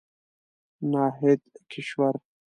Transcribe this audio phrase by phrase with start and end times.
[0.91, 2.13] ناهيد کشور